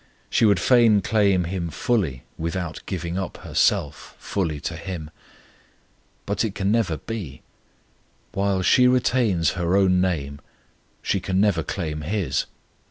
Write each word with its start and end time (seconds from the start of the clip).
She 0.31 0.45
would 0.45 0.59
fain 0.59 1.01
claim 1.01 1.43
him 1.43 1.69
fully, 1.69 2.23
without 2.35 2.81
giving 2.87 3.19
up 3.19 3.37
herself 3.45 4.15
fully 4.17 4.59
to 4.61 4.75
him; 4.75 5.11
but 6.25 6.43
it 6.43 6.55
can 6.55 6.71
never 6.71 6.97
be: 6.97 7.43
while 8.31 8.63
she 8.63 8.87
retains 8.87 9.51
her 9.51 9.77
own 9.77 10.01
name, 10.01 10.41
she 11.03 11.19
can 11.19 11.39
never 11.39 11.61
claim 11.61 12.01
his. 12.01 12.47